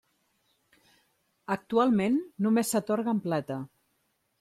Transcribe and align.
Actualment 1.57 2.19
només 2.47 2.77
s'atorga 2.77 3.19
en 3.19 3.25
plata. 3.31 3.65